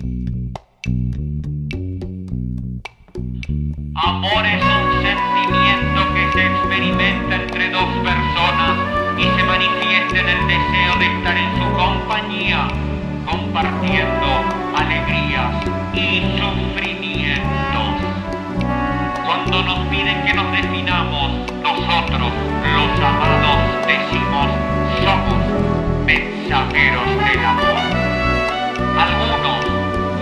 [0.00, 0.14] Amor
[4.46, 8.78] es un sentimiento que se experimenta entre dos personas
[9.18, 12.68] y se manifiesta en el deseo de estar en su compañía,
[13.26, 14.44] compartiendo
[14.76, 17.96] alegrías y sufrimientos.
[19.26, 22.32] Cuando nos piden que nos definamos, nosotros,
[22.76, 24.46] los amados, decimos,
[25.02, 25.38] somos
[26.06, 27.78] mensajeros del amor.
[28.96, 29.77] Algunos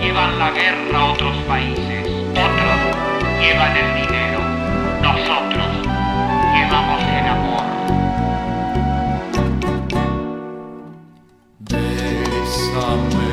[0.07, 2.79] llevan la guerra a otros países, otros
[3.41, 4.39] llevan el dinero,
[5.01, 5.67] nosotros
[6.55, 7.65] llevamos el amor.
[11.59, 13.31] Bésame,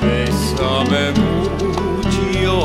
[0.00, 2.56] bésame mucho,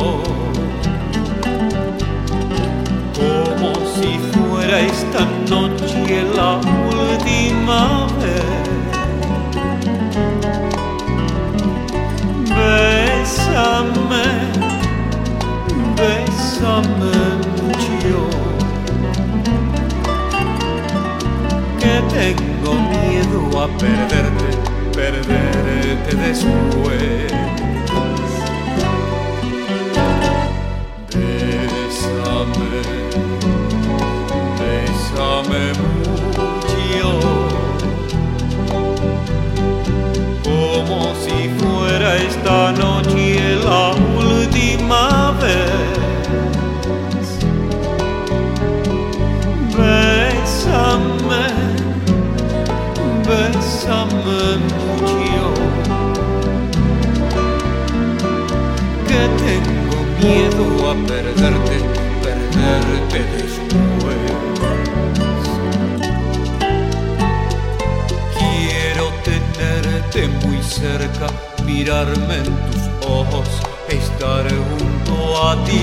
[3.14, 6.50] como si fuera esta noche la
[6.88, 8.23] última vez.
[13.54, 14.26] Bésame,
[15.96, 17.18] bésame
[17.62, 18.20] mucho,
[21.80, 24.50] que tengo miedo a perderte,
[24.96, 27.32] perderte después.
[31.14, 32.72] Bésame,
[34.58, 37.10] bésame mucho,
[40.44, 42.93] como si fuera esta noche
[61.02, 61.78] perderte,
[62.22, 64.16] perderte después.
[68.38, 71.28] Quiero tenerte muy cerca,
[71.66, 73.48] mirarme en tus ojos,
[73.90, 75.82] estar junto a ti.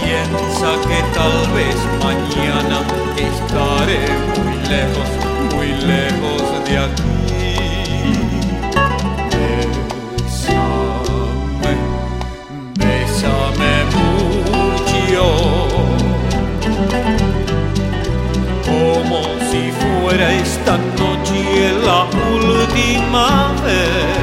[0.00, 2.80] Piensa que tal vez mañana
[3.16, 4.02] estaré
[4.36, 5.08] muy lejos,
[5.54, 7.21] muy lejos de aquí.
[20.00, 24.21] Fuera esta noche la última vez.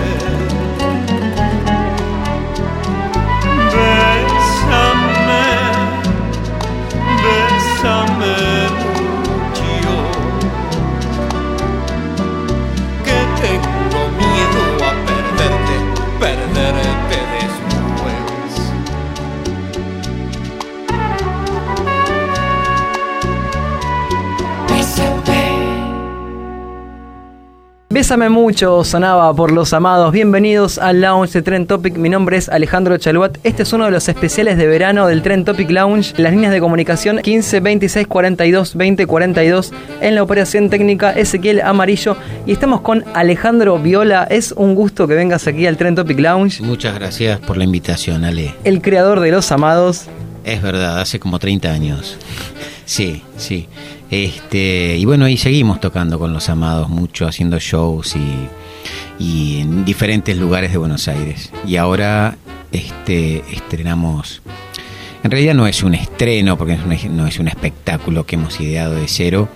[28.10, 30.12] Bésame mucho, sonaba por los amados.
[30.12, 31.96] Bienvenidos al Lounge de Trend Topic.
[31.96, 33.38] Mi nombre es Alejandro Chaluat.
[33.44, 36.16] Este es uno de los especiales de verano del Trend Topic Lounge.
[36.18, 39.72] Las líneas de comunicación 15 26 42 20 42.
[40.02, 42.18] En la operación técnica Ezequiel Amarillo.
[42.48, 44.24] Y estamos con Alejandro Viola.
[44.24, 46.64] Es un gusto que vengas aquí al Trend Topic Lounge.
[46.64, 48.56] Muchas gracias por la invitación, Ale.
[48.64, 50.06] El creador de los amados.
[50.46, 52.18] Es verdad, hace como 30 años.
[52.86, 53.68] Sí, sí.
[54.12, 60.36] Este, y bueno, y seguimos tocando con los amados mucho, haciendo shows y, en diferentes
[60.38, 61.52] lugares de Buenos Aires.
[61.66, 62.38] Y ahora
[62.72, 64.42] este, estrenamos.
[65.24, 69.08] En realidad no es un estreno, porque no es, un espectáculo que hemos ideado de
[69.08, 69.50] cero,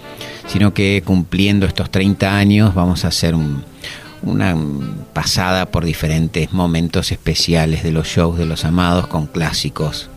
[0.48, 3.64] sino que cumpliendo estos 30 años vamos a hacer un,
[4.22, 4.56] una
[5.14, 10.10] pasada por diferentes momentos especiales de los shows de los amados con clásicos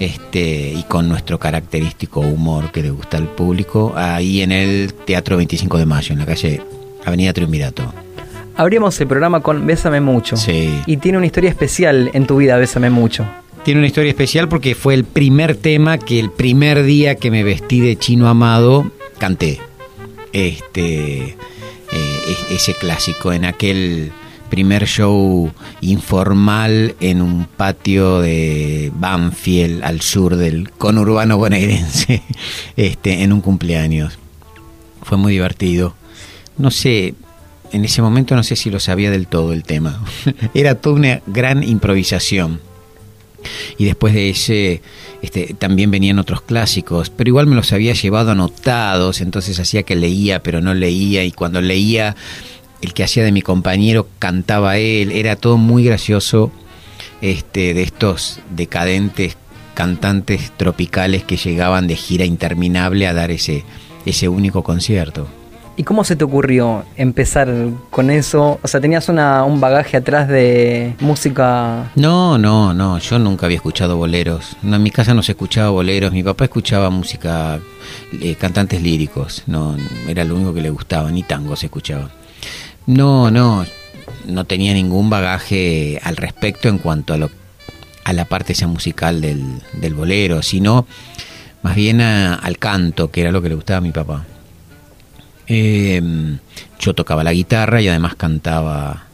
[0.00, 5.36] este y con nuestro característico humor que le gusta al público ahí en el Teatro
[5.36, 6.60] 25 de Mayo, en la calle
[7.04, 7.92] Avenida Triunvirato.
[8.56, 10.36] Abrimos el programa con Bésame Mucho.
[10.36, 10.70] Sí.
[10.86, 13.24] Y tiene una historia especial en tu vida, Bésame Mucho.
[13.62, 17.44] Tiene una historia especial porque fue el primer tema que el primer día que me
[17.44, 19.60] vestí de chino amado canté.
[20.32, 21.36] Este
[21.92, 24.12] eh, es- ese clásico en aquel
[24.50, 25.50] primer show
[25.80, 32.22] informal en un patio de Banfield al sur del conurbano bonaerense
[32.76, 34.18] este en un cumpleaños.
[35.02, 35.94] Fue muy divertido.
[36.58, 37.14] No sé,
[37.72, 40.04] en ese momento no sé si lo sabía del todo el tema.
[40.54, 42.60] Era toda una gran improvisación.
[43.78, 44.82] Y después de ese
[45.22, 49.96] este, también venían otros clásicos, pero igual me los había llevado anotados, entonces hacía que
[49.96, 52.16] leía, pero no leía, y cuando leía,
[52.82, 56.50] el que hacía de mi compañero cantaba él, era todo muy gracioso,
[57.20, 59.36] este, de estos decadentes
[59.74, 63.64] cantantes tropicales que llegaban de gira interminable a dar ese,
[64.04, 65.26] ese único concierto.
[65.76, 67.48] ¿Y cómo se te ocurrió empezar
[67.90, 68.60] con eso?
[68.62, 71.90] O sea, ¿tenías una, un bagaje atrás de música?
[71.94, 74.56] No, no, no, yo nunca había escuchado boleros.
[74.62, 77.60] No, en mi casa no se escuchaba boleros, mi papá escuchaba música,
[78.20, 79.74] eh, cantantes líricos, no,
[80.06, 82.10] era lo único que le gustaba, ni tango se escuchaba.
[82.90, 83.64] No, no,
[84.26, 87.30] no tenía ningún bagaje al respecto en cuanto a, lo,
[88.02, 90.88] a la parte musical del, del bolero, sino
[91.62, 94.26] más bien al canto, que era lo que le gustaba a mi papá.
[95.46, 96.02] Eh,
[96.80, 99.04] yo tocaba la guitarra y además cantaba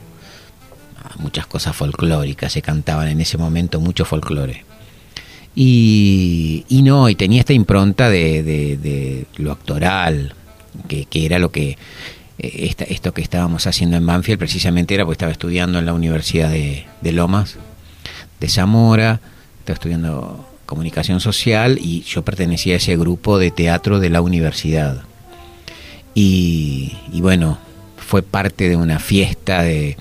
[1.19, 4.65] muchas cosas folclóricas, se cantaban en ese momento mucho folclore.
[5.55, 10.35] Y, y no, y tenía esta impronta de, de, lo actoral,
[10.89, 11.77] que, era lo que,
[12.39, 16.51] eh, esto que estábamos haciendo en Banfield precisamente era porque estaba estudiando en la Universidad
[16.51, 17.57] de, Lomas,
[18.41, 19.21] de Zamora,
[19.61, 25.03] estaba estudiando comunicación social y yo pertenecía a ese grupo de teatro de la universidad.
[26.15, 27.59] Y, bueno,
[27.99, 29.99] fue parte de una fiesta de,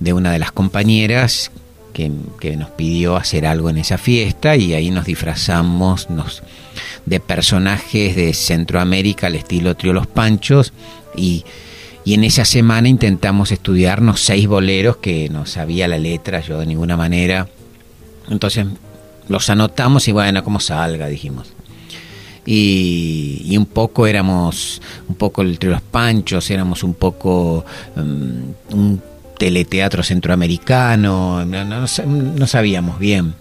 [0.00, 1.52] de una de las compañeras
[1.96, 6.42] que, nos pidió hacer algo en esa fiesta y ahí nos disfrazamos nos,
[7.06, 10.72] de personajes de Centroamérica al estilo Trio Los Panchos
[11.16, 11.44] y,
[12.04, 16.66] y en esa semana intentamos estudiarnos seis boleros que no sabía la letra yo de
[16.66, 17.48] ninguna manera.
[18.28, 18.66] Entonces
[19.28, 21.56] los anotamos y bueno, como salga, dijimos
[22.46, 27.64] y, un poco éramos un poco entre los panchos, éramos un poco
[27.96, 29.02] um, un
[29.38, 33.34] teleteatro centroamericano, no, sabíamos bien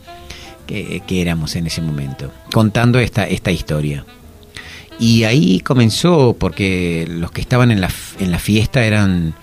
[0.67, 4.05] qué, éramos en ese momento, contando esta, esta historia.
[4.99, 7.89] Y ahí comenzó, porque los que estaban en la,
[8.19, 9.33] en la fiesta eran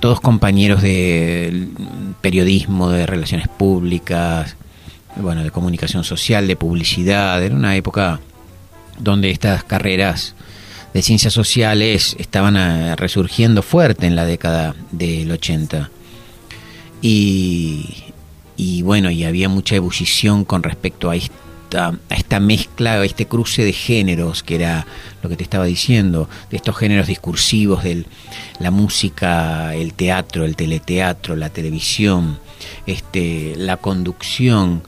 [0.00, 1.68] todos compañeros de
[2.20, 4.56] periodismo, de relaciones públicas,
[5.16, 8.20] bueno, de comunicación social, de publicidad, era una época
[8.98, 10.34] donde estas carreras
[10.94, 15.90] de ciencias sociales estaban eh, resurgiendo fuerte en la década del 80.
[17.02, 18.04] Y,
[18.56, 23.26] y bueno, y había mucha ebullición con respecto a esta, a esta mezcla, a este
[23.26, 24.86] cruce de géneros, que era
[25.22, 28.06] lo que te estaba diciendo, de estos géneros discursivos, de
[28.60, 32.38] la música, el teatro, el teleteatro, la televisión,
[32.86, 34.82] este, la conducción,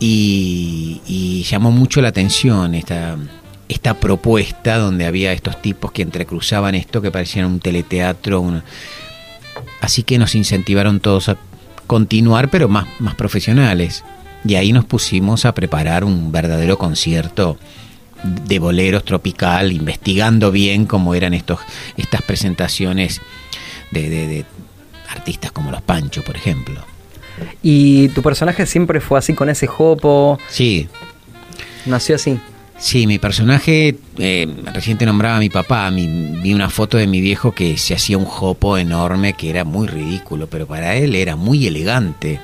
[0.00, 3.16] y, llamó mucho la atención esta,
[3.68, 8.62] esta propuesta donde había estos tipos que entrecruzaban esto que parecían un teleteatro.
[9.80, 11.36] Así que nos incentivaron todos a
[11.86, 14.04] continuar, pero más, más profesionales.
[14.44, 17.58] Y ahí nos pusimos a preparar un verdadero concierto
[18.24, 21.60] de boleros tropical, investigando bien cómo eran estos,
[21.96, 23.20] estas presentaciones
[23.90, 24.44] de, de
[25.10, 26.80] artistas como los Pancho, por ejemplo.
[27.62, 30.38] ¿Y tu personaje siempre fue así con ese jopo?
[30.48, 30.88] Sí.
[31.86, 32.38] ¿Nació así?
[32.80, 37.52] Sí, mi personaje, eh, reciente nombraba a mi papá, vi una foto de mi viejo
[37.52, 41.66] que se hacía un jopo enorme que era muy ridículo, pero para él era muy
[41.66, 42.40] elegante.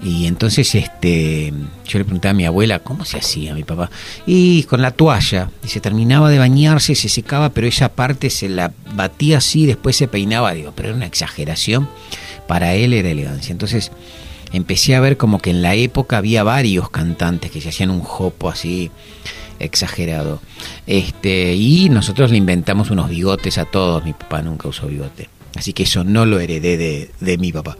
[0.00, 1.52] Y entonces este,
[1.84, 3.90] yo le preguntaba a mi abuela, ¿cómo se hacía mi papá?
[4.24, 8.48] Y con la toalla, y se terminaba de bañarse, se secaba, pero esa parte se
[8.48, 11.88] la batía así, después se peinaba, digo, pero era una exageración
[12.46, 13.50] para él era elegancia.
[13.50, 13.90] Entonces
[14.52, 18.00] empecé a ver como que en la época había varios cantantes que se hacían un
[18.00, 18.92] jopo así
[19.58, 20.40] exagerado.
[20.86, 24.04] Este, y nosotros le inventamos unos bigotes a todos.
[24.04, 25.28] Mi papá nunca usó bigote.
[25.56, 27.76] Así que eso no lo heredé de, de mi papá.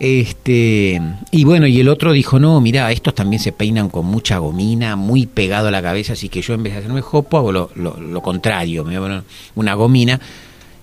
[0.00, 1.00] Este,
[1.32, 4.94] y bueno, y el otro dijo, no, mira, estos también se peinan con mucha gomina,
[4.94, 7.70] muy pegado a la cabeza, así que yo en vez de hacerme jopo hago lo,
[7.74, 9.22] lo, contrario, me voy
[9.56, 10.20] una gomina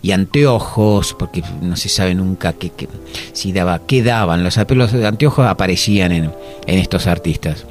[0.01, 2.71] y anteojos, porque no se sabe nunca qué,
[3.33, 4.43] si daba, qué daban.
[4.43, 6.31] Los, los anteojos aparecían en,
[6.67, 7.65] en estos artistas.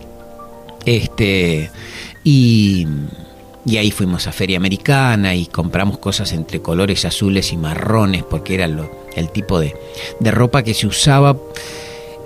[0.85, 1.71] Este,
[2.25, 2.87] y,
[3.67, 8.55] y, ahí fuimos a Feria Americana y compramos cosas entre colores azules y marrones, porque
[8.55, 9.77] era lo, el tipo de,
[10.21, 11.37] de, ropa que se usaba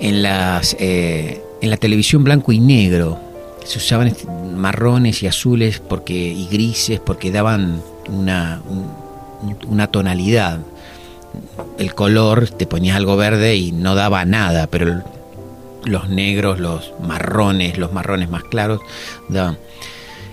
[0.01, 3.19] en, las, eh, en la televisión blanco y negro.
[3.65, 4.15] Se usaban
[4.55, 8.63] marrones y azules porque, y grises porque daban una,
[9.69, 10.61] una tonalidad.
[11.79, 15.03] El color, te ponías algo verde y no daba nada, pero
[15.85, 18.81] los negros, los marrones, los marrones más claros.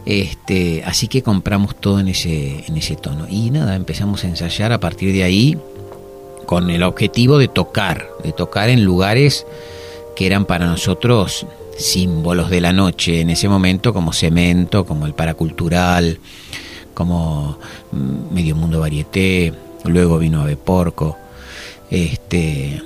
[0.05, 3.27] Este, así que compramos todo en ese, en ese tono.
[3.29, 5.57] Y nada, empezamos a ensayar a partir de ahí
[6.45, 9.45] con el objetivo de tocar, de tocar en lugares
[10.15, 11.45] que eran para nosotros
[11.77, 16.19] símbolos de la noche en ese momento, como Cemento, como el Paracultural,
[16.93, 17.57] como
[17.91, 21.17] mm, Medio Mundo Varieté, luego vino Ave Porco.
[21.89, 22.81] Este,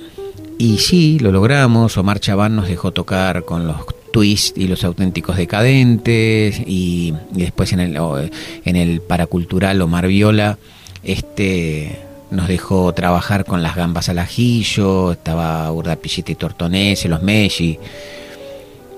[0.60, 1.96] y sí, lo logramos.
[1.96, 3.78] Omar Chabán nos dejó tocar con los
[4.12, 8.30] Twist y los auténticos decadentes y, después en el,
[8.66, 10.58] en el paracultural Omar Viola
[11.02, 11.98] este
[12.30, 17.78] nos dejó trabajar con las gambas al ajillo, estaba Urda Pichita y Tortonese, los Messi.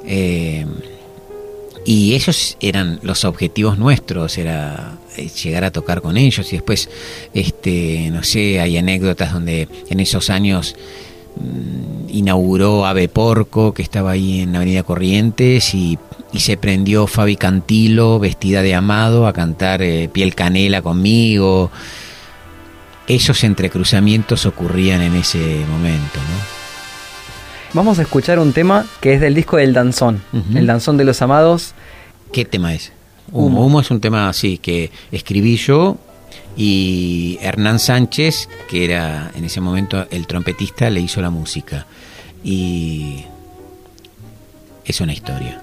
[0.05, 0.67] Eh,
[1.87, 6.91] y esos eran los objetivos nuestros, era eh, llegar a tocar con ellos y después,
[7.33, 10.75] este, no sé, hay anécdotas donde en esos años
[12.09, 15.99] inauguró Ave Porco, que estaba ahí en Avenida Corrientes, y,
[16.35, 21.71] se prendió Fabi Cantilo, vestida de amado, a cantar eh, Piel Canela conmigo.
[23.07, 25.39] Esos entrecruzamientos ocurrían en ese
[25.71, 26.21] momento,
[27.75, 30.23] Vamos a escuchar un tema que es del disco del Danzón,
[30.55, 31.75] el Danzón de los Amados.
[32.31, 32.93] ¿Qué tema es?
[33.31, 33.65] Humo.
[33.65, 35.97] Humo es un tema así que escribí yo
[36.57, 41.87] y Hernán Sánchez, que era en ese momento el trompetista, le hizo la música.
[42.45, 43.25] Y
[44.85, 45.63] es una historia.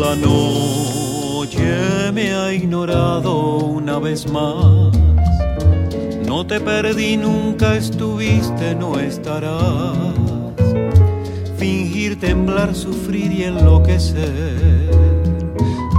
[0.00, 5.13] La noche me ha ignorado una vez más
[6.34, 9.94] no te perdí, nunca estuviste, no estarás.
[11.56, 14.90] Fingir, temblar, sufrir y enloquecer.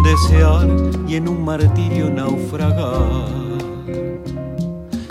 [0.04, 0.68] Desear
[1.08, 3.30] y en un martirio naufragar.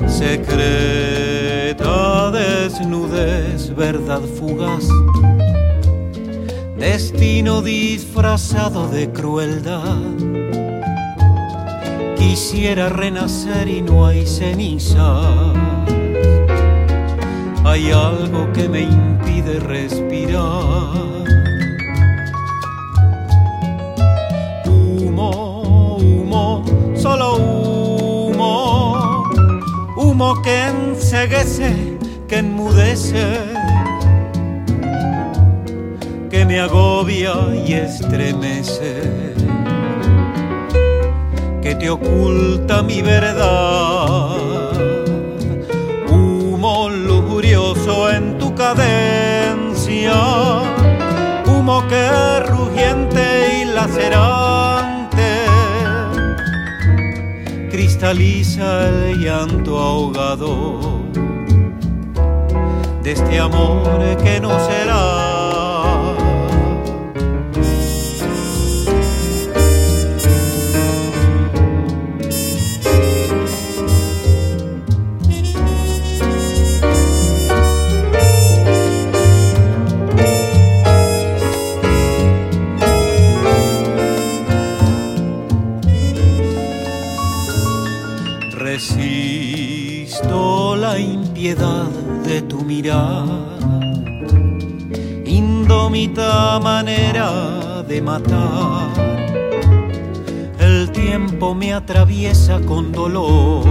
[0.06, 1.10] Secreta
[2.30, 4.86] desnudez, verdad fugaz.
[6.76, 10.43] Destino disfrazado de crueldad
[12.26, 15.52] Quisiera renacer y no hay ceniza.
[17.64, 21.22] Hay algo que me impide respirar.
[24.66, 26.64] Humo, humo,
[26.96, 29.24] solo humo.
[29.94, 33.36] Humo que enseguece, que enmudece.
[36.30, 37.34] Que me agobia
[37.66, 39.33] y estremece
[41.64, 44.36] que te oculta mi verdad.
[46.10, 50.12] Humo lujurioso en tu cadencia,
[51.46, 55.46] humo que rugiente y lacerante
[57.70, 61.00] cristaliza el llanto ahogado
[63.02, 65.33] de este amor que no será
[91.44, 93.26] de tu mirar,
[95.26, 98.88] indómita manera de matar.
[100.58, 103.62] El tiempo me atraviesa con dolor,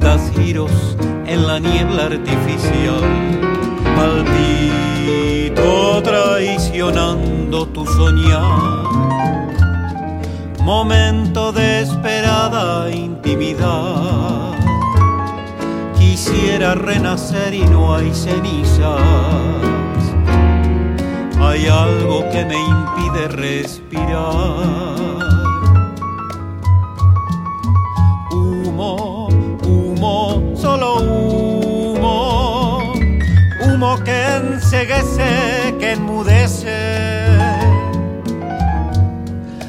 [0.00, 3.02] das giros en la niebla artificial,
[3.94, 5.70] maldito
[6.02, 8.86] traicionando tu soñar.
[10.64, 14.61] Momento de esperada intimidad
[16.22, 19.00] quisiera renacer y no hay cenizas.
[21.40, 24.06] Hay algo que me impide respirar.
[28.30, 29.26] Humo,
[29.64, 32.78] humo, solo humo.
[33.64, 37.26] Humo que enseguece, que enmudece.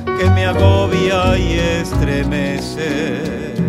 [0.05, 3.62] Que me agobia y estremece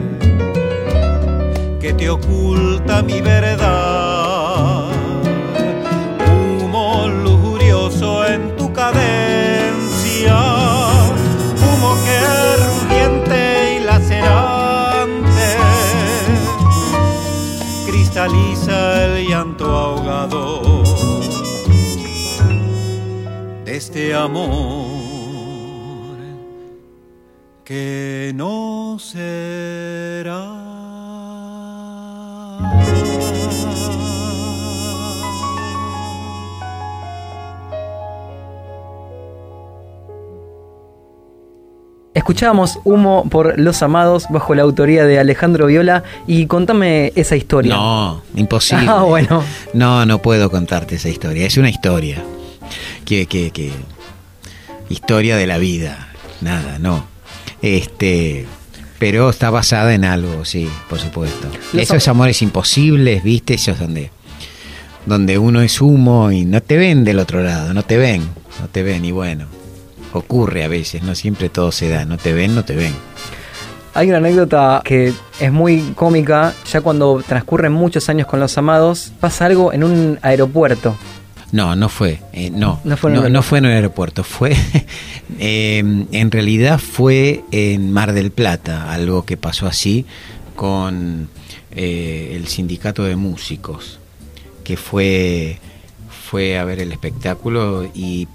[1.85, 4.89] que te oculta mi verdad.
[6.59, 10.35] Humo lujurioso en tu cadencia,
[11.63, 12.19] humo que
[12.65, 15.59] rugiente y lacerante
[17.87, 20.63] cristaliza el llanto ahogado
[23.67, 24.87] de este amor
[27.63, 30.54] que no será.
[42.25, 47.77] Escuchábamos Humo por Los Amados bajo la autoría de Alejandro Viola y contame esa historia.
[47.77, 48.87] No, imposible.
[48.89, 49.45] Ah, bueno.
[49.75, 51.47] No, no puedo contarte esa historia.
[51.47, 52.25] Es una historia.
[53.05, 53.73] Que, que, que.
[54.89, 56.09] Historia de la vida.
[56.41, 57.05] Nada, no.
[57.61, 58.47] Este.
[58.99, 61.49] Pero está basada en algo, sí, por supuesto.
[61.75, 63.53] Los Esos amores imposibles, ¿viste?
[63.53, 64.11] Esos donde.
[65.05, 68.23] Donde uno es humo y no te ven del otro lado, no te ven.
[68.63, 69.45] No te ven, y bueno.
[70.15, 72.05] Ocurre a veces, no siempre todo se da.
[72.07, 72.95] No te ven, no te ven.
[73.95, 79.13] Hay una anécdota que es muy cómica, ya cuando transcurren muchos años con Los Amados,
[79.21, 80.97] pasa algo en un aeropuerto.
[81.53, 82.21] No, no fue.
[82.33, 84.25] eh, no, No fue en no, el no fue en el aeropuerto.
[84.25, 84.57] Fue.
[85.39, 85.79] eh,
[86.11, 90.07] en realidad fue en Mar del Plata, algo que pasó así
[90.57, 91.29] con
[91.71, 94.01] eh, el sindicato de músicos,
[94.65, 95.59] que fue,
[96.29, 98.27] fue a ver el espectáculo y.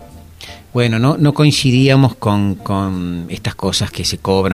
[0.73, 4.53] Bueno, no, no coincidíamos con, con estas cosas que se cobran.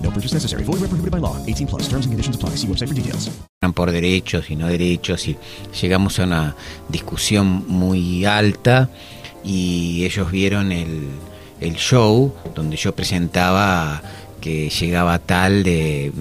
[0.11, 0.63] No purchase necessary.
[0.65, 1.37] Void where prohibited by law.
[1.47, 1.87] 18 plus.
[1.87, 2.55] Terms and conditions apply.
[2.57, 3.31] See website for details.
[3.73, 5.37] por derechos y no derechos y
[5.79, 6.55] llegamos a una
[6.89, 8.89] discusión muy alta
[9.45, 11.07] y ellos vieron el,
[11.61, 14.01] el show donde yo presentaba
[14.41, 16.11] que llegaba tal de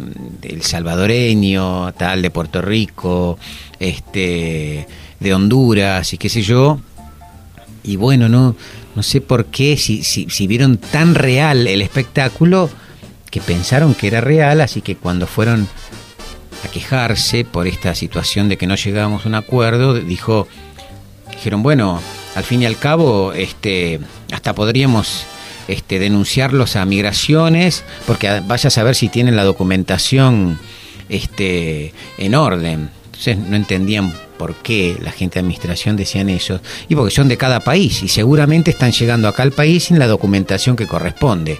[0.40, 3.38] del salvadoreño, tal de Puerto Rico,
[3.80, 4.86] este
[5.18, 6.78] de Honduras y qué sé yo.
[7.82, 8.54] Y bueno, no
[8.94, 12.68] no sé por qué si, si, si vieron tan real el espectáculo
[13.30, 15.68] que pensaron que era real, así que cuando fueron
[16.64, 20.48] a quejarse por esta situación de que no llegábamos a un acuerdo, dijo,
[21.30, 22.00] dijeron, bueno,
[22.34, 24.00] al fin y al cabo, este,
[24.32, 25.24] hasta podríamos
[25.68, 30.58] este, denunciarlos a migraciones, porque vaya a saber si tienen la documentación
[31.08, 32.90] este, en orden.
[33.06, 37.36] Entonces no entendían por qué la gente de administración decían eso, y porque son de
[37.36, 41.58] cada país, y seguramente están llegando acá al país sin la documentación que corresponde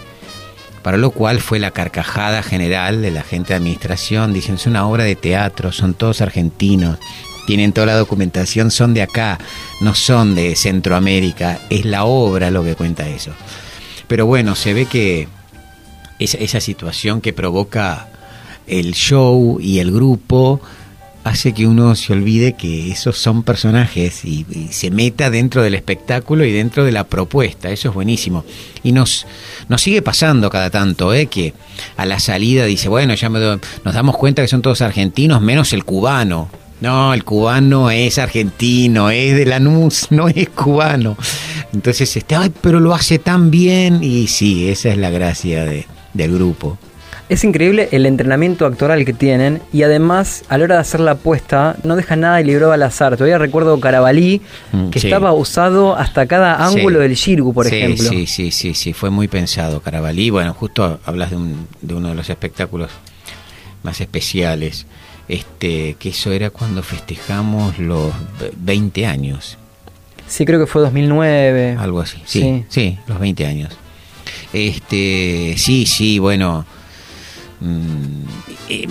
[0.82, 4.86] para lo cual fue la carcajada general de la gente de administración, dicen, es una
[4.86, 6.98] obra de teatro, son todos argentinos,
[7.46, 9.38] tienen toda la documentación, son de acá,
[9.80, 13.32] no son de Centroamérica, es la obra lo que cuenta eso.
[14.08, 15.28] Pero bueno, se ve que
[16.18, 18.08] esa, esa situación que provoca
[18.66, 20.60] el show y el grupo
[21.24, 26.44] hace que uno se olvide que esos son personajes y, se meta dentro del espectáculo
[26.44, 27.70] y dentro de la propuesta.
[27.70, 28.44] Eso es buenísimo.
[28.82, 29.26] Y nos,
[29.68, 31.26] nos sigue pasando cada tanto, ¿eh?
[31.26, 31.54] que
[31.96, 35.72] a la salida dice, bueno, ya me nos damos cuenta que son todos argentinos, menos
[35.72, 36.48] el cubano.
[36.80, 41.16] No, el cubano es argentino, es de Lanús, no es cubano.
[41.74, 44.02] Entonces, este, ay, pero lo hace tan bien.
[44.02, 46.78] Y sí, esa es la gracia de- del grupo.
[47.30, 51.12] Es increíble el entrenamiento actoral que tienen y además a la hora de hacer la
[51.12, 53.16] apuesta no deja nada librado al azar.
[53.16, 54.40] Todavía recuerdo Carabalí
[54.72, 55.06] Mm, que sí.
[55.06, 57.02] estaba usado hasta cada ángulo Sí.
[57.04, 58.08] del Shirgu, por Sí, ejemplo.
[58.10, 60.30] Sí, sí, sí, sí, fue muy pensado Carabalí.
[60.30, 62.90] Bueno, justo hablas de, un- de uno de los espectáculos
[63.84, 64.86] más especiales,
[65.28, 69.56] este, que eso era cuando festejamos los ve- 20 años,
[70.26, 71.76] Sí, creo que fue 2009.
[71.78, 72.18] algo así.
[72.24, 73.72] Sí, sí, los 20 años.
[74.52, 76.66] Este, sí, sí, bueno,
[77.60, 78.24] mm,
[78.68, 78.86] eh,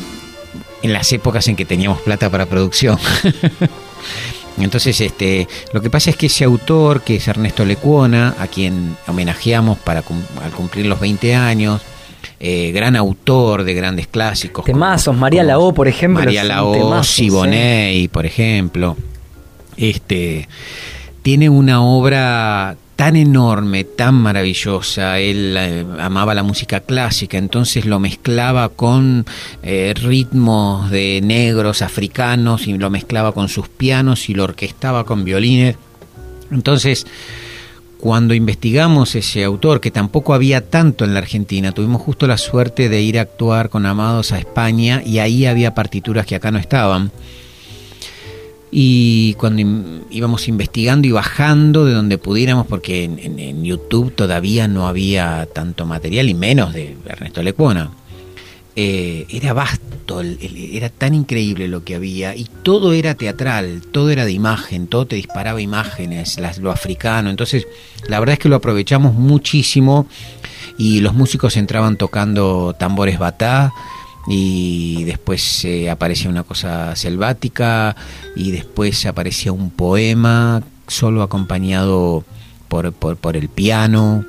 [0.81, 2.97] en las épocas en que teníamos plata para producción.
[4.59, 8.97] Entonces, este, lo que pasa es que ese autor, que es Ernesto Lecuona, a quien
[9.07, 11.81] homenajeamos para cum- al cumplir los 20 años,
[12.41, 14.65] eh, gran autor de grandes clásicos.
[14.65, 18.97] Temazos, como- María Lao, por ejemplo, María Lao, Siboney, por ejemplo.
[19.77, 20.49] Este,
[21.21, 25.19] tiene una obra tan enorme, tan maravillosa.
[25.19, 29.25] Él eh, amaba la música clásica, entonces lo mezclaba con
[29.63, 35.23] eh, ritmos de negros africanos y lo mezclaba con sus pianos y lo orquestaba con
[35.23, 35.77] violines.
[36.51, 37.07] Entonces,
[38.01, 42.89] cuando investigamos ese autor, que tampoco había tanto en la Argentina, tuvimos justo la suerte
[42.89, 46.59] de ir a actuar con Amados a España y ahí había partituras que acá no
[46.59, 47.13] estaban.
[48.71, 54.87] Y cuando íbamos investigando y bajando de donde pudiéramos, porque en, en- YouTube todavía no
[54.87, 57.91] había tanto material y menos de Ernesto Lecuona,
[58.75, 64.25] eh, era vasto era tan increíble lo que había y todo era teatral, todo era
[64.25, 67.67] de imagen, todo te disparaba imágenes, las- lo africano, entonces
[68.07, 70.07] la verdad es que lo aprovechamos muchísimo
[70.79, 73.71] y los músicos entraban tocando tambores batá
[74.27, 77.95] y después eh, aparecía una cosa selvática
[78.35, 82.23] y después aparecía un poema solo acompañado
[82.67, 84.25] por, por, por el piano.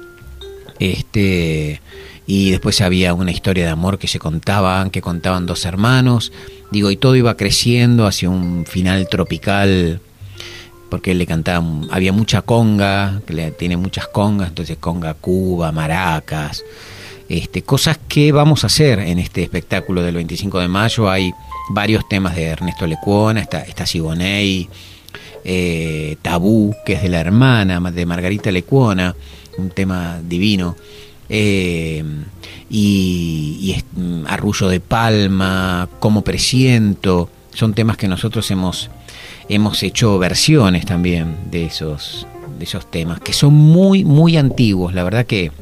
[0.78, 1.80] Este
[2.26, 6.32] y después había una historia de amor que se contaban que contaban dos hermanos.
[6.70, 10.00] Digo y todo iba creciendo hacia un final tropical
[10.90, 15.72] porque él le cantaba había mucha conga que le, tiene muchas congas entonces conga cuba
[15.72, 16.64] maracas
[17.30, 21.08] este, cosas que vamos a hacer en este espectáculo del 25 de mayo.
[21.08, 21.32] Hay
[21.70, 24.68] varios temas de Ernesto Lecuona está, está Siboney
[25.44, 29.14] eh, Tabú, que es de la hermana de Margarita Lecuona,
[29.58, 30.76] un tema divino,
[31.28, 32.02] eh,
[32.68, 38.90] y, y mm, Arrullo de Palma, Como Presiento, son temas que nosotros hemos,
[39.48, 42.26] hemos hecho versiones también de esos,
[42.58, 45.52] de esos temas, que son muy, muy antiguos, la verdad que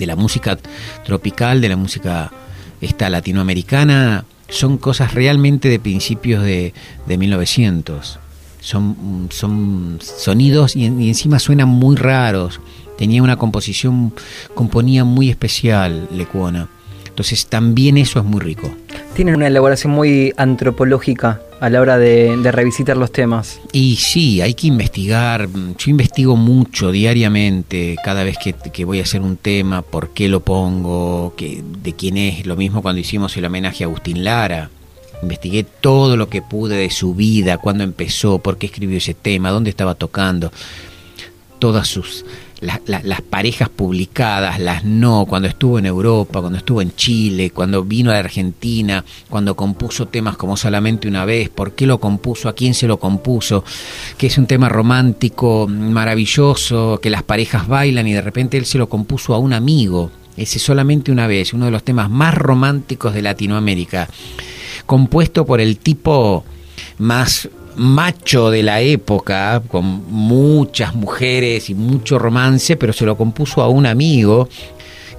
[0.00, 0.58] de la música
[1.04, 2.32] tropical, de la música
[2.80, 6.72] esta latinoamericana, son cosas realmente de principios de,
[7.06, 8.18] de 1900.
[8.60, 12.60] Son, son sonidos y, y encima suenan muy raros.
[12.98, 14.12] Tenía una composición,
[14.54, 16.68] componía muy especial Lecuona.
[17.20, 18.70] Entonces también eso es muy rico.
[19.14, 23.60] Tienen una elaboración muy antropológica a la hora de, de revisitar los temas.
[23.72, 25.46] Y sí, hay que investigar.
[25.76, 30.30] Yo investigo mucho diariamente cada vez que, que voy a hacer un tema, por qué
[30.30, 32.46] lo pongo, qué- de quién es.
[32.46, 34.70] Lo mismo cuando hicimos el homenaje a Agustín Lara.
[35.22, 39.50] Investigué todo lo que pude de su vida, cuándo empezó, por qué escribió ese tema,
[39.50, 40.50] dónde estaba tocando,
[41.58, 42.24] todas sus
[42.60, 47.50] la- la- las parejas publicadas, las no, cuando estuvo en Europa, cuando estuvo en Chile,
[47.50, 51.98] cuando vino a la Argentina, cuando compuso temas como solamente una vez, por qué lo
[51.98, 53.64] compuso, a quién se lo compuso,
[54.18, 58.78] que es un tema romántico maravilloso, que las parejas bailan y de repente él se
[58.78, 60.10] lo compuso a un amigo.
[60.36, 64.08] Ese solamente una vez, uno de los temas más románticos de Latinoamérica,
[64.86, 66.44] compuesto por el tipo
[66.98, 73.62] más macho de la época, con muchas mujeres y mucho romance, pero se lo compuso
[73.62, 74.48] a un amigo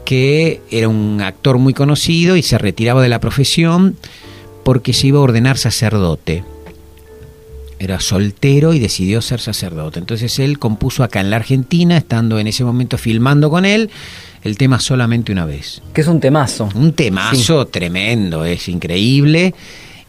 [0.06, 3.96] que era un actor muy conocido y se retiraba de la profesión
[4.64, 6.44] porque se iba a ordenar sacerdote.
[7.80, 10.00] Era soltero y decidió ser sacerdote.
[10.00, 13.90] Entonces él compuso acá en la Argentina, estando en ese momento filmando con él,
[14.44, 15.82] el tema solamente una vez.
[15.94, 16.70] Que es un temazo.
[16.76, 19.56] Un temazo tremendo, es increíble.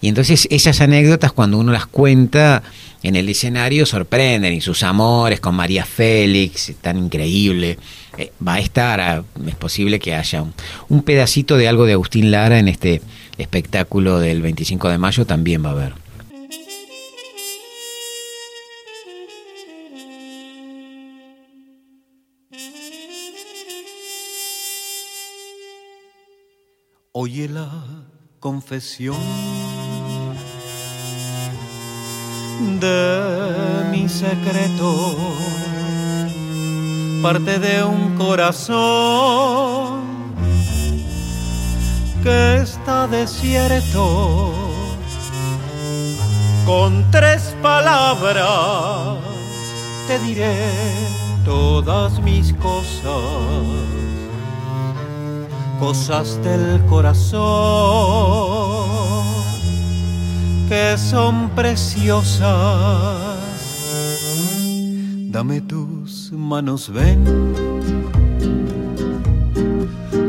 [0.02, 2.64] Y entonces esas anécdotas cuando uno las cuenta
[3.04, 7.78] en el escenario sorprenden y sus amores con María Félix, tan increíble.
[8.18, 10.52] Eh, va a estar, ah, es posible que haya un,
[10.88, 13.00] un pedacito de algo de Agustín Lara en este
[13.38, 15.94] espectáculo del 25 de mayo, también va a haber.
[27.12, 27.70] Oye la
[28.40, 29.71] confesión
[32.81, 35.16] de mi secreto,
[37.22, 40.03] parte de un corazón
[42.22, 44.53] que está desierto.
[46.64, 49.18] Con tres palabras
[50.07, 50.70] te diré
[51.44, 53.22] todas mis cosas.
[55.81, 58.22] Cosas del corazón
[60.72, 62.46] que son preciosas.
[65.30, 67.22] Dame tus manos, ven.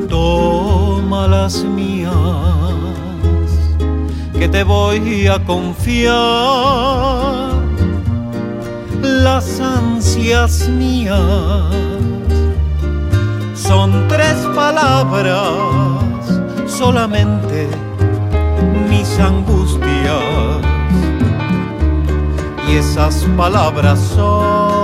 [0.09, 2.11] Toma las mías,
[4.37, 6.13] que te voy a confiar
[9.01, 11.21] las ansias mías
[13.55, 15.39] son tres palabras,
[16.67, 17.69] solamente
[18.93, 20.61] mis angustias.
[22.67, 24.82] Y esas palabras son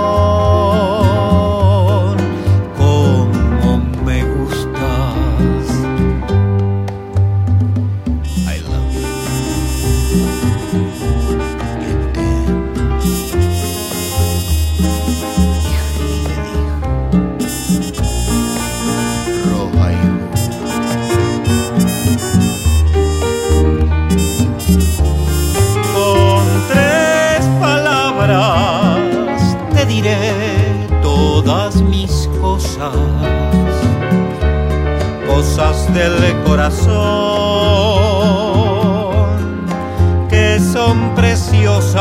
[40.28, 42.00] que son preciosas.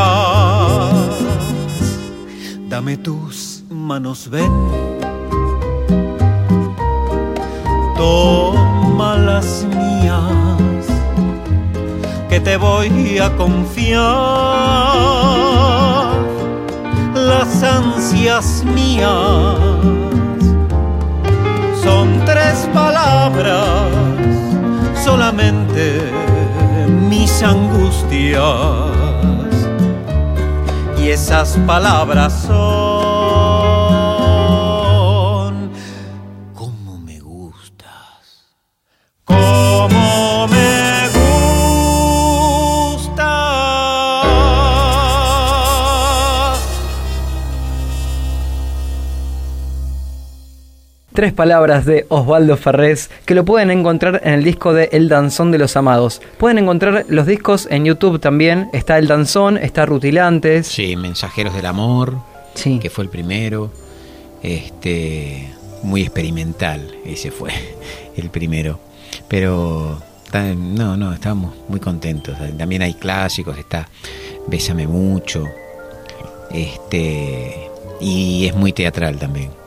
[2.67, 4.51] Dame tus manos, ven.
[7.97, 10.85] Toma las mías,
[12.29, 13.99] que te voy a confiar
[17.13, 19.78] las ansias mías
[28.11, 29.69] angustias
[30.97, 32.78] y esas palabras son
[51.19, 55.51] Tres palabras de Osvaldo Ferrés que lo pueden encontrar en el disco de El Danzón
[55.51, 56.21] de los Amados.
[56.37, 58.69] Pueden encontrar los discos en YouTube también.
[58.71, 60.67] Está El Danzón, está Rutilantes.
[60.67, 62.19] Sí, Mensajeros del Amor,
[62.53, 62.79] Sí.
[62.79, 63.69] que fue el primero.
[64.41, 65.53] Este,
[65.83, 67.51] muy experimental, ese fue
[68.15, 68.79] el primero.
[69.27, 70.01] Pero
[70.55, 72.37] no, no, estábamos muy contentos.
[72.57, 73.89] También hay clásicos, está
[74.47, 75.43] Bésame mucho.
[76.49, 79.58] Este, y es muy teatral también.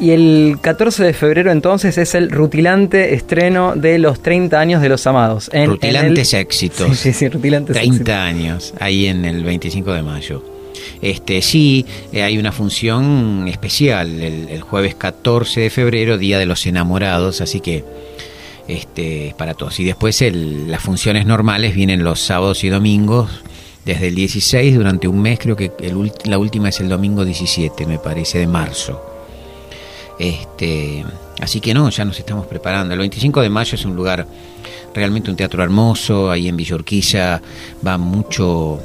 [0.00, 4.88] Y el 14 de febrero entonces es el rutilante estreno de los 30 años de
[4.88, 5.50] los Amados.
[5.52, 6.88] En- en Rutilantes el- éxitos.
[6.88, 8.14] Sí, sí, sí, Rutilantes 30 éxitos.
[8.14, 10.42] años, ahí en el 25 de mayo.
[11.02, 16.46] Este, sí, eh, hay una función especial el, el jueves 14 de febrero, Día de
[16.46, 17.84] los Enamorados, así que
[18.68, 19.78] este, es para todos.
[19.80, 23.30] Y después el- las funciones normales vienen los sábados y domingos,
[23.84, 27.84] desde el 16 durante un mes, creo que el la última es el domingo 17,
[27.86, 29.02] me parece, de marzo.
[30.20, 31.02] Este,
[31.40, 32.92] así que no, ya nos estamos preparando.
[32.92, 34.26] El 25 de mayo es un lugar,
[34.94, 37.40] realmente un teatro hermoso, ahí en Villa Urquiza
[37.84, 38.78] va mucho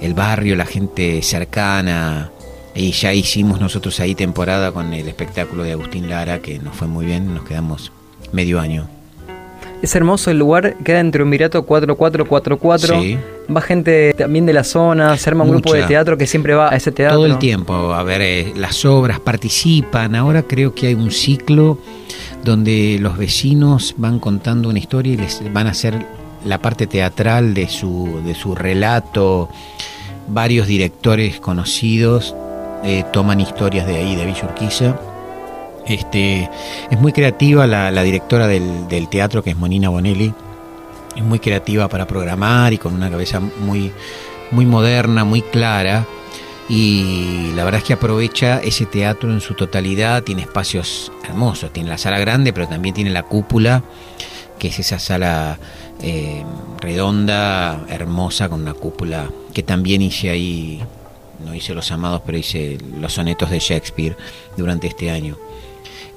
[0.00, 2.30] el barrio, la gente cercana.
[2.74, 6.88] Y ya hicimos nosotros ahí temporada con el espectáculo de Agustín Lara, que nos fue
[6.88, 7.92] muy bien, nos quedamos
[8.32, 8.88] medio año.
[9.82, 13.00] Es hermoso el lugar, queda en Triunvirato 4444.
[13.00, 13.18] Sí.
[13.54, 16.72] Va gente también de la zona, se arma un grupo de teatro que siempre va
[16.72, 17.16] a ese teatro.
[17.16, 20.14] Todo el tiempo, a ver, eh, las obras participan.
[20.14, 21.78] Ahora creo que hay un ciclo
[22.44, 26.06] donde los vecinos van contando una historia y les van a hacer
[26.44, 29.48] la parte teatral de su, de su relato.
[30.28, 32.36] Varios directores conocidos
[32.84, 34.96] eh, toman historias de ahí, de Villa Urquiza.
[35.86, 36.48] Este,
[36.90, 40.32] es muy creativa la, directora del, del teatro, que es Monina Bonelli.
[41.16, 43.92] Es muy creativa para programar y con una cabeza muy,
[44.50, 46.06] muy moderna, muy clara.
[46.68, 50.22] Y la verdad es que aprovecha ese teatro en su totalidad.
[50.22, 51.72] Tiene espacios hermosos.
[51.72, 53.82] Tiene la sala grande, pero también tiene la cúpula,
[54.58, 55.58] que es esa sala
[56.00, 56.44] eh,
[56.80, 60.82] redonda, hermosa, con una cúpula que también hice ahí.
[61.44, 64.16] No hice los amados, pero hice los sonetos de Shakespeare
[64.56, 65.36] durante este año.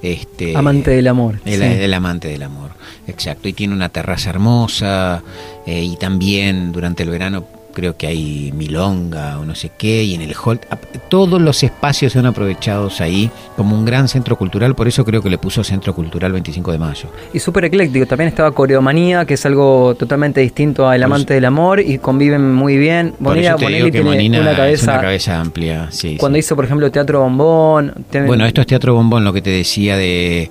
[0.02, 1.40] Este, Amante del amor.
[1.44, 1.64] el, sí.
[1.64, 2.70] el amante del amor,
[3.06, 3.48] exacto.
[3.48, 5.22] Y tiene una terraza hermosa
[5.66, 7.44] eh, y también durante el verano
[7.76, 11.62] creo que hay milonga o no sé qué y en el hall ap- todos los
[11.62, 15.62] espacios son aprovechados ahí como un gran centro cultural, por eso creo que le puso
[15.62, 17.10] Centro Cultural 25 de mayo.
[17.34, 18.06] Y súper ecléctico.
[18.06, 22.78] También estaba Coreomanía, que es algo totalmente distinto al Amante del Amor y conviven muy
[22.78, 23.12] bien.
[23.18, 24.92] Bonilla, Bonelli tiene una es cabeza.
[24.92, 26.40] una cabeza amplia, sí, Cuando sí.
[26.40, 27.92] hizo, por ejemplo, Teatro Bombón.
[28.26, 30.50] Bueno, esto es Teatro Bombón, lo que te decía de,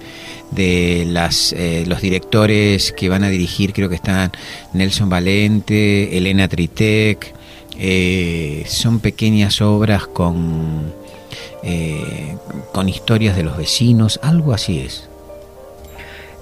[0.51, 4.31] de las, eh, los directores que van a dirigir, creo que están
[4.73, 7.33] Nelson Valente, Elena Tritec,
[7.77, 10.93] eh, son pequeñas obras con,
[11.63, 12.35] eh,
[12.73, 15.09] con historias de los vecinos, algo así es.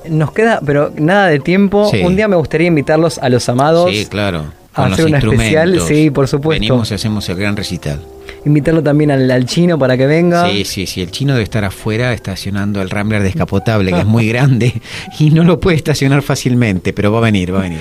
[0.08, 1.90] Nos queda, pero nada de tiempo.
[1.90, 2.02] Sí.
[2.02, 3.90] Un día me gustaría invitarlos a los amados.
[3.90, 4.46] Sí, claro.
[4.74, 6.60] a Con hacer una especial, sí, por supuesto.
[6.60, 8.02] Venimos y hacemos el gran recital.
[8.46, 10.50] Invitarlo también al, al chino para que venga.
[10.50, 11.02] Sí, sí, sí.
[11.02, 14.74] El chino debe estar afuera estacionando el Rambler descapotable, que es muy grande
[15.20, 17.80] y no lo puede estacionar fácilmente, pero va a venir, va a venir.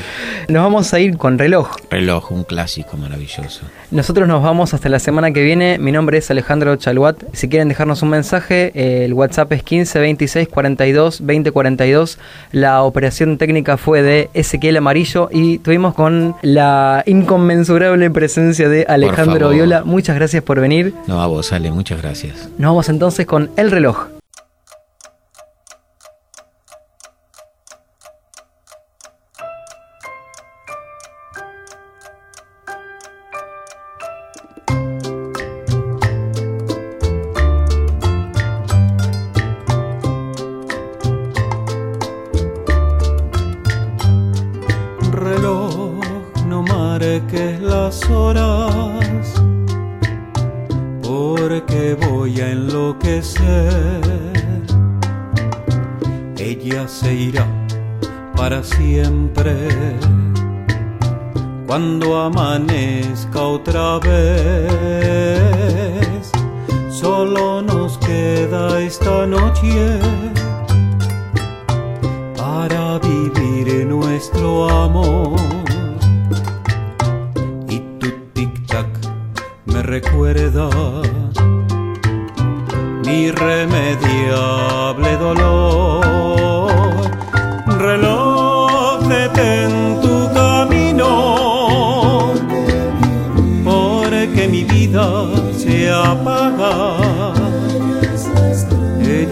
[0.49, 1.77] Nos vamos a ir con reloj.
[1.91, 3.63] Reloj, un clásico maravilloso.
[3.91, 5.79] Nosotros nos vamos hasta la semana que viene.
[5.79, 7.23] Mi nombre es Alejandro Chaluat.
[7.33, 12.19] Si quieren dejarnos un mensaje, eh, el WhatsApp es 15 26 42 20 42.
[12.53, 19.51] La operación técnica fue de Ezequiel Amarillo y tuvimos con la inconmensurable presencia de Alejandro.
[19.51, 19.83] Viola.
[19.85, 20.95] Muchas gracias por venir.
[21.07, 22.49] No, a vos, Ale, muchas gracias.
[22.57, 24.07] Nos vamos entonces con el reloj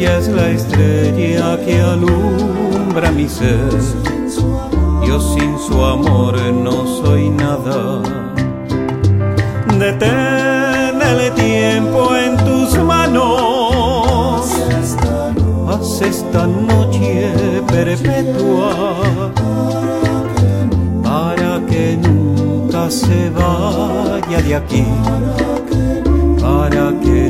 [0.00, 3.68] Ella es la estrella que alumbra mi ser.
[5.06, 8.00] Yo sin su amor no soy nada.
[9.78, 14.46] Detén el tiempo en tus manos.
[15.68, 17.34] Haz esta noche
[17.66, 18.72] perpetua
[21.04, 24.86] para que nunca se vaya de aquí,
[26.40, 27.29] para que